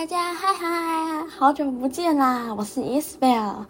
[0.00, 2.54] 大家嗨嗨，好久不见啦！
[2.56, 3.66] 我是 Isabel。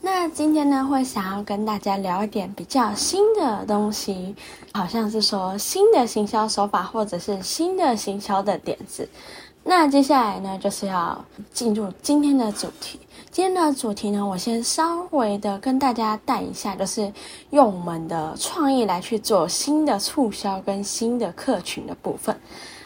[0.00, 4.34] 那今天呢，会想要跟大家聊一点比较新的东西，
[4.72, 9.06] 好像是说新的行销手法，或者是新的行销的点子。
[9.62, 12.98] 那接下来呢，就是要进入今天的主题。
[13.30, 17.12] 今天的主题呢，我先稍微的跟大家带一下，就是
[17.50, 22.34] 用我们的创意来去做新的促销跟新的客群的部分。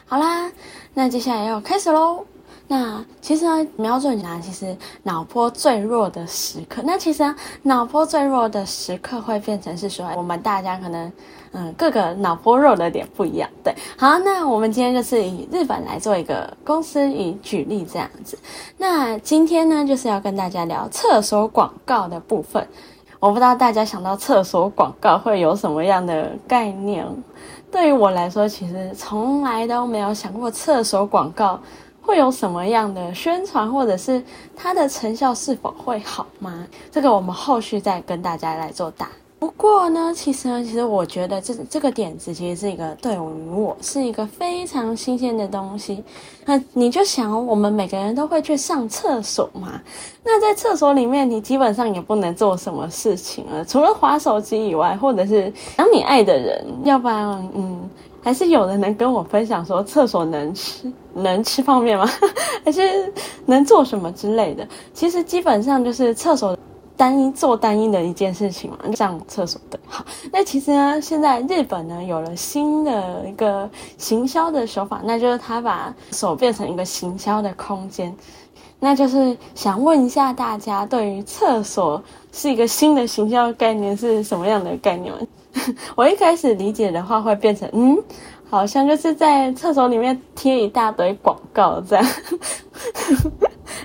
[0.04, 0.50] 好啦，
[0.94, 2.26] 那接下来要开始喽。
[2.70, 6.82] 那其实呢，瞄准呢，其实脑波最弱的时刻。
[6.84, 11.10] 那其实，脑波最弱的时刻会变成是说，我们大家可能，
[11.52, 13.48] 嗯，各个脑波弱的点不一样。
[13.64, 18.38] 对，好，那我们今天就是以日本来做一个公司以举例这样子。
[18.76, 22.68] 那今天呢，就是要跟大家聊厕所广告的部分。
[23.18, 27.06] 我不知道大家想到厕所广告会有什么样的概念？
[27.72, 31.58] 对于我来说，其实从来都没有想过厕所广告。
[32.08, 34.22] 会有什么样的宣传，或者是
[34.56, 36.66] 它的成效是否会好吗？
[36.90, 39.10] 这个我们后续再跟大家来做答。
[39.38, 46.02] 不过呢，其实呢，其实我觉得这这个点子其实是一个对于我是一个非常新鲜的东西。
[46.46, 49.78] 那你就想，我们每个人都会去上厕所嘛？
[50.24, 57.90] 那在厕所里面，你基本上也不能做什么事情了，除了滑手机以外，或者是想你爱的人，要不然，嗯。
[58.22, 62.06] 还是有人能跟我分享说，厕所能吃能吃泡面吗？
[62.64, 63.12] 还是
[63.46, 64.66] 能做什么之类的？
[64.92, 66.56] 其实基本上就是厕所
[66.96, 69.80] 单一做单一的一件事情嘛，上厕所对。
[69.86, 78.14] 好，那其实呢，现在日本呢有了新的一个行销的手法，那就是他把手变成一个行销的空间。
[78.80, 85.12] 那就是想问一下大家，对于厕所是一个新的行销概念是什么样的概念？
[85.96, 87.96] 我一开始理解的话，会变成嗯，
[88.48, 92.06] 好像就是在厕所里面贴一大堆广告这样。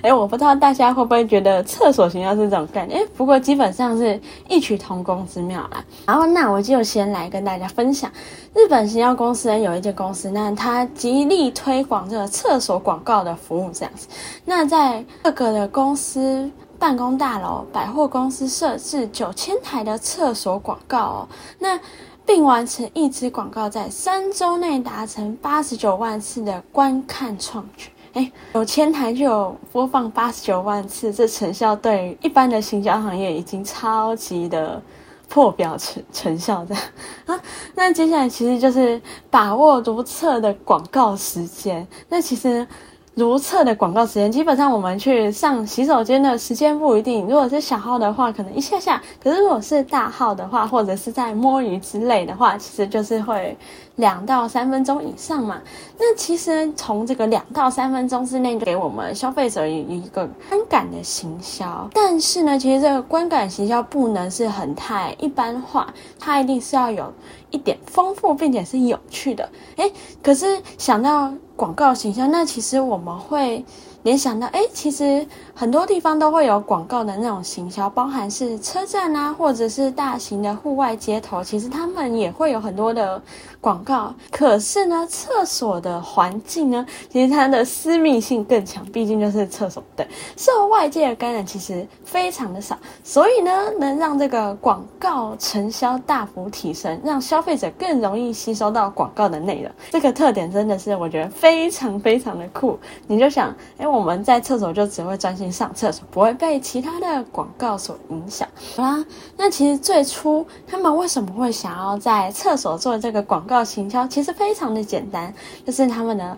[0.02, 3.00] 哎，我不知道大家会不会觉得厕所行销是这种概念？
[3.00, 5.82] 哎，不过基本上是异曲同工之妙啦。
[6.06, 8.10] 然后那我就先来跟大家分享，
[8.54, 14.06] 日本行销公司呢有一间公司，那它极力推广这个厕所广告的服务这样子。
[14.44, 16.50] 那在各个的公司。
[16.84, 21.28] 办公大楼、百货公司设置九千台的厕所广告哦，
[21.58, 21.80] 那
[22.26, 27.88] 并完成一支广告在三周内达成八十九万次的观看创举。
[28.12, 34.82] 哎，九千台就有播放八十九万次，这成效对于一般的行销行业已经超级的
[35.26, 36.76] 破表成成效的
[37.24, 37.40] 啊。
[37.74, 41.88] 那接下来其实就是把握如厕的广告时间。
[42.10, 42.68] 那其实。
[43.14, 47.24] 如厕的广告时间，基本上我们去上洗手间的时间不一定。
[47.26, 53.56] 如果是小号的话，可能一下下；可是如果是大号的话，或者是在摸鱼之类的话，其实就是会
[53.94, 55.60] 两到三分钟以上嘛。
[55.96, 61.88] 那其实从这个两到三分钟之内，就给我们消费者一个观感的行销。
[61.94, 65.86] 但是呢，其实这个观感行销不能是很太一般化，
[66.18, 67.12] 它一定是要有
[67.50, 69.48] 一点丰富，并且是有趣的。
[69.76, 71.32] 诶，可是想到。
[71.56, 73.64] 广告形象，那其实我们会
[74.04, 83.20] 联想到，哎，其实很多地方都会有广告的那种行销，包含是车站啊，或者是大型的户外街头，其实他们也会有很多的
[83.62, 84.14] 广告。
[84.30, 99.72] 可是呢，厕所的环境呢，其实它的私密性更强，毕竟就是厕所，对，受外界的干扰其实非常的少，所以呢，能让这个广告成效大幅提升，让消费者更容易吸收到广告的内容。
[99.90, 102.78] 这个特点真的是我觉得非常非常的酷。
[103.06, 103.48] 你就想，
[103.78, 103.93] 哎。
[103.94, 108.46] 我们在厕所就只会专心上厕所，不会被其他的广告所影响。
[108.76, 109.04] 好啦，
[109.36, 114.06] 那其实最初他们为什么会想要在厕所做这个广告行销？
[114.06, 115.32] 其实非常的简单，
[115.64, 116.36] 就是他们的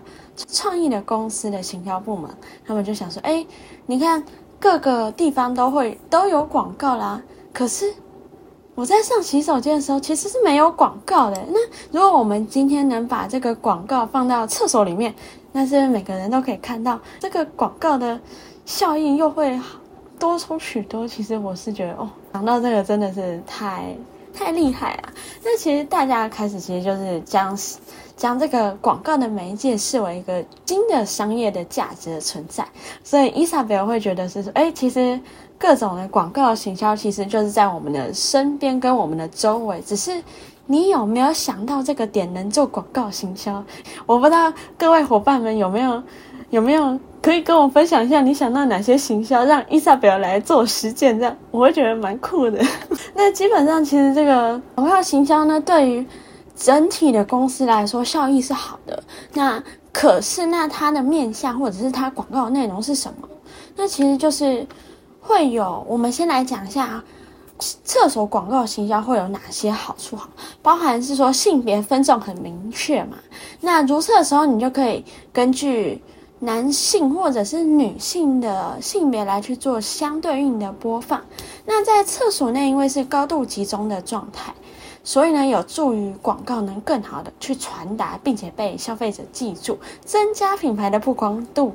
[0.51, 2.29] 创意的公司的行销部门，
[2.65, 3.45] 他们就想说：哎，
[3.85, 4.23] 你看
[4.59, 7.21] 各个地方都会都有广告啦，
[7.53, 7.93] 可是
[8.75, 11.43] 我在上洗手间的时候其实是没有广告的。
[11.51, 11.59] 那
[11.91, 15.15] 如果我们今天能把这个广告放到厕所里面，
[15.57, 18.19] 但是每个人都可以看到这个广告的
[18.63, 19.59] 效应，又会
[20.19, 21.07] 多出许多。
[21.07, 23.95] 其实我是觉得，哦，讲到这个真的是太
[24.31, 25.09] 太厉害了。
[25.43, 27.57] 那其实大家开始其实就是将
[28.15, 32.63] 将这个广告的媒介视为一个新的商业的价值的存在。
[33.03, 35.19] 所以伊莎贝尔会觉得是说，哎，其实
[35.57, 40.21] 各种的广告行销其实就是在我们的身边跟我们的周围，只是。
[40.67, 43.63] 你有没有想到这个点能做广告行销？
[44.05, 46.03] 我不知道各位伙伴们有没有
[46.49, 51.17] 有没有可以跟我分享一下，你想到哪些行销让伊莎贝尔来做实践？
[51.17, 52.61] 这样我会觉得蛮酷的。
[53.15, 56.05] 那基本上其实这个广告行销呢，对于
[56.55, 59.01] 整体的公司来说效益是好的。
[59.33, 63.27] 那可是那它的面向或者是它广告内容是什么？
[63.75, 64.65] 那其实就是
[65.21, 67.03] 会有，我们先来讲一下
[67.59, 70.29] 厕所广告行销会有哪些好处哈，
[70.61, 73.17] 包含是说性别分众很明确嘛，
[73.61, 76.01] 那如厕的时候你就可以根据。
[76.39, 81.19] 男性或者是女性的性别来去做相对应的播放。
[81.65, 84.53] 那在厕所内，因为是高度集中的状态，
[85.03, 91.73] 所以呢，有助于广告能更好的去传达，并且被消费者记住，增加品牌的曝光度，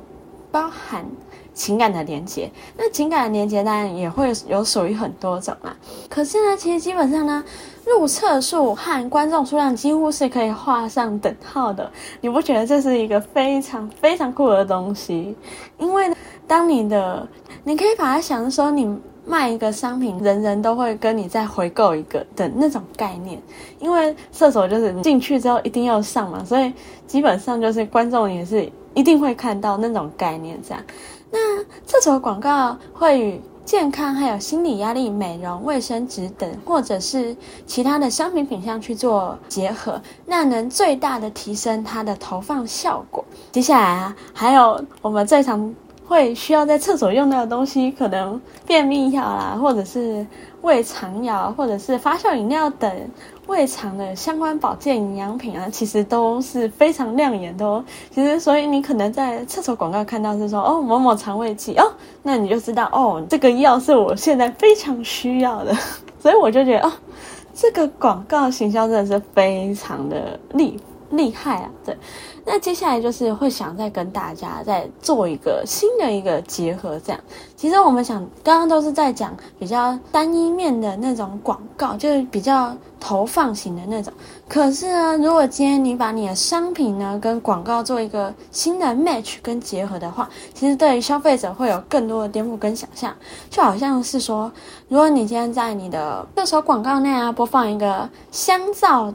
[0.49, 1.05] 包含。
[1.53, 5.75] 情感的连接，那情感的连接当然也会有属于很多种啊。
[6.09, 7.43] 可是呢，其实基本上呢，
[7.85, 11.89] 入厕数和观众数量几乎是可以画上等号的。
[12.21, 15.35] 你不觉得这是一个非常非常酷的东西？
[15.77, 16.15] 因为呢，
[16.47, 17.27] 当你的，
[17.63, 23.39] 你可以把它想成说，你卖一个商品，人人都会跟你再回购一个的那种概念。
[23.79, 26.73] 因为厕所就是进去之后一定要上嘛，所以
[27.05, 30.83] 基本上就是观众也是一定会看到那种概念这样。
[31.35, 37.35] 那厕所广告会与健康、还有心理压力、美容、卫生纸等，或者是
[37.65, 43.25] 其他的商品品项去做结合，那能最大的提升它的投放效果。
[43.51, 45.73] 接下来啊，还有我们最常
[46.05, 50.25] 会需要在厕所用到的东西，可能便秘药啦，或者是
[50.61, 52.91] 胃肠药，或者是发酵饮料等。
[53.45, 57.83] 胃肠的相关保健营养品啊，其实都是非常亮眼的哦。
[58.09, 61.91] 其实，所以你可能在厕所广告看到是说哦，某某肠胃剂哦，
[62.21, 65.75] 那你就知道哦，这个药是我现在非常需要的。
[66.21, 66.93] 所以我就觉得哦，
[67.53, 70.79] 这个广告行销真的是非常的厉
[71.15, 71.97] 厉害啊，对。
[72.45, 77.21] 那接下来就是会想再跟大家再做一个新的一个结合，这样。
[77.55, 84.11] 其实我们想刚刚都是在讲比较单一面的那种广告，就是比较投放型的那种。
[84.49, 93.15] 可是呢，如果今天你把你的商品呢跟广告做一个新的 match 跟结合的话，其实对于消费者会有更多的颠覆跟想象。
[93.49, 94.51] 就好像是说，
[94.89, 99.13] 如果你今天在你的热搜广告内啊播放一个香皂。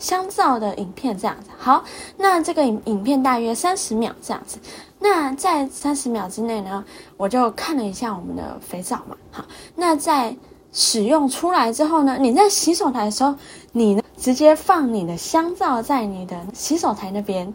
[0.00, 1.84] 香皂的影片这样子，好，
[2.16, 4.58] 那这个影影片大约三十秒这样子，
[4.98, 6.82] 那在三十秒之内呢，
[7.16, 9.44] 我就看了一下我们的肥皂嘛，好，
[9.76, 10.34] 那在
[10.72, 13.34] 使用出来之后呢，你在洗手台的时候，
[13.72, 17.54] 你呢直接放你的香皂在你的洗手台那边，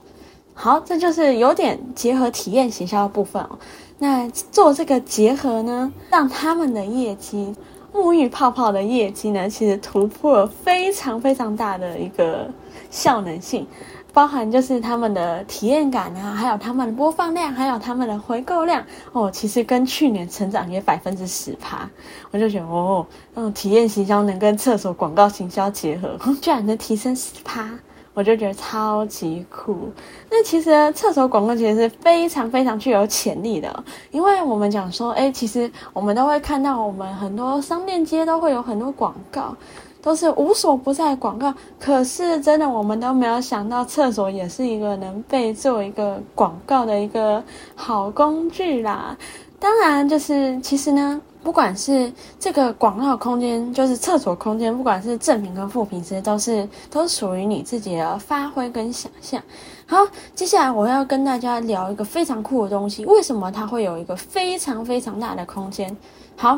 [0.54, 3.58] 好，这就是有点结合体验行销的部分哦。
[3.98, 7.56] 那做这个结合呢，让他们的业绩。
[7.96, 12.46] 沐浴泡泡的业绩呢，其实突破了非常非常大的一个
[12.92, 13.66] 效能性，
[14.12, 18.84] 包含就是他们的体验感啊，还有他们的播放量，还有他们的回购量
[19.14, 21.90] 哦，其实跟去年成长也百分之十趴，
[22.32, 27.70] 我就觉得哦，那种体验行销能跟厕所广告行销结合，居然能提升十趴。
[28.16, 29.92] 我就觉得超级酷。
[30.32, 39.56] 那其实厕所广告其实是非常非常具有潜力的，因为我们讲说，诶，其实我们都会看到，我们很多商店街都会有很多广告，
[40.02, 41.54] 都是无所不在的广告。
[41.80, 47.44] 可是真的，我们都没有想到，厕所也是一个能被做一个广告的一个
[47.76, 49.16] 好工具啦。
[49.60, 51.22] 当然，就是其实呢。
[51.46, 59.40] 不管是这个广告空间，就是厕所空间，不管是正品跟负品，其实都是都属于你自己的发挥跟想象。
[59.86, 59.96] 好，
[60.34, 65.96] 接下来我要跟大家聊一个非常酷的东西，为什么它会有一个非常非常大的空间？
[66.36, 66.58] 好，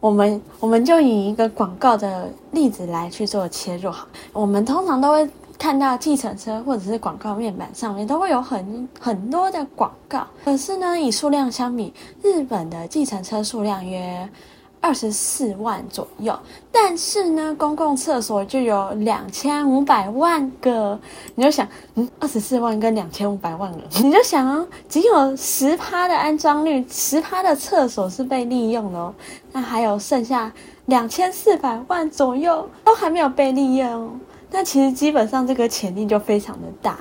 [0.00, 3.90] 我们我们就以一个广告的例子来去做切入。
[3.90, 5.28] 好，我们通常都会。
[5.58, 14.28] 看到计程车或者是广告面板上面都会有很很多的广告，可是呢，以数量相比，日本的计程车数量约
[14.80, 16.38] 二十四万左右，
[16.70, 20.96] 但是呢，公共厕所就有两千五百万个。
[21.34, 29.12] 你就想，嗯，二十四万跟两千五百万个， 你就想哦，仅有十趴的安装率，十趴的厕所是被利用的哦，
[29.52, 30.52] 那还有剩下
[30.84, 34.20] 两千四百万左右都还没有被利用。
[34.56, 36.96] 那其实基本上这个潜力就非常的大，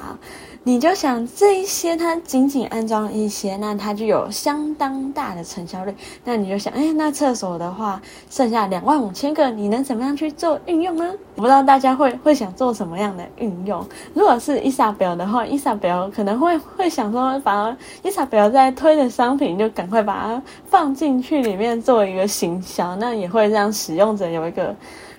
[0.64, 5.96] 你就想这一些它仅仅安装一些，那它就有相当大的成交率。
[6.26, 11.10] 那你就想，哎，那厕所的话剩下两万五千个，你能怎么样去做运用呢？
[11.36, 13.88] 我不知道大家会会想做什么样的运用。
[14.14, 24.76] 如果是伊莎表的话伊莎表可能会会想说，把 Isabel 在推的商品就赶快把它放进去里面做一个行销，那也会让使用者有一个。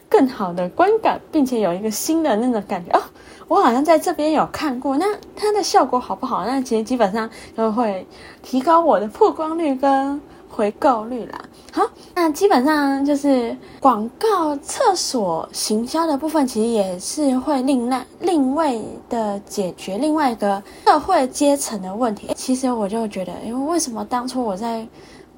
[0.08, 3.02] 更好的观感，并且有一个新的那种感觉哦，
[3.48, 6.44] 我好像在这边有看过，那它的效果好不好？
[6.46, 8.06] 那其实基本上都会
[8.42, 11.40] 提高我的曝光率跟回购率啦。
[11.72, 11.82] 好，
[12.14, 18.74] 那基本上就是广告厕所行销的部分，其实也是会另外另外
[19.10, 22.30] 的解决另外一个社会阶层的问题。
[22.34, 24.86] 其实我就觉得，因为为什么当初我在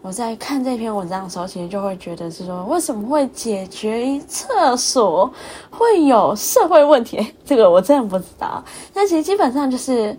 [0.02, 5.33] 我在看这篇文章的时候，其实就会觉得是说，为什么会解决厕所
[5.71, 7.33] 会有社会问题？
[7.45, 8.62] 这个我真的不知道。
[8.93, 10.17] 但其实基本上就是。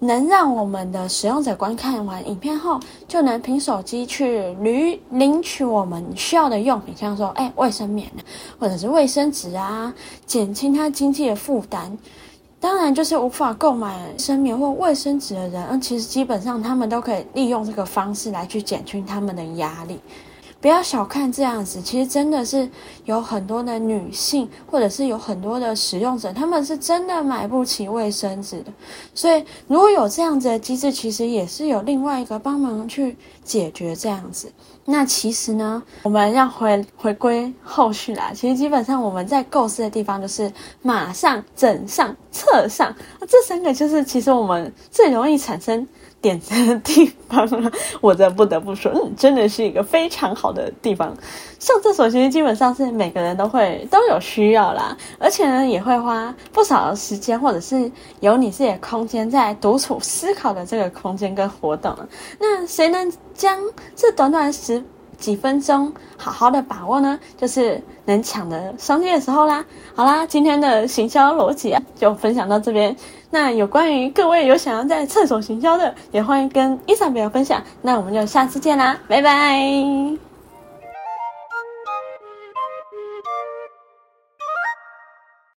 [0.00, 8.08] 能让我们的使用者观看完影片后，就能凭手机去领领取我们需要的用品，像说，哎，卫生棉，
[8.60, 9.92] 或者是卫生纸啊，
[10.24, 11.98] 减轻他经济的负担。
[12.60, 20.00] 当然，就是无法购买生棉或卫生纸的人，其实基本上他们都可以利用这个方式来去减轻他们的压力。
[20.60, 22.68] 不要小看这样子，其实真的是
[23.04, 28.72] 有很多的女性，或者是有很多的使用者，他们是真的买不起卫生纸的。
[29.14, 34.52] 所以，如果有这样子的机制，其实也是有另外一个帮忙去解决这样子。
[34.84, 38.32] 那其实呢，我们要回回归后续啦。
[38.34, 42.92] 其实基本上我们在构思的地方就是马上、整上、侧上，
[43.28, 45.86] 这三个就是其实我们最容易产生。
[46.20, 47.70] 点赞的地方了，
[48.00, 51.16] 我这不得不说，嗯，真的是一个非常好的地方。
[51.58, 61.96] 上厕所其实基本上是每个人都会都有需要啦，而且呢也会花不少的时间，或者是有你自己的空间在独处思考的这个空间跟活动。
[62.38, 63.58] 那谁能将
[63.94, 64.82] 这短短十
[65.18, 67.18] 几分钟好好的把握呢？
[67.36, 69.64] 就是能抢的商机的时候啦。
[69.94, 72.96] 好啦，今天的行销逻辑啊，就分享到这边。
[73.30, 77.62] 那有关于各位有想要在厕所行销的，也欢迎跟伊莎贝尔分享。
[77.82, 80.27] 那我们就下次见啦，拜拜。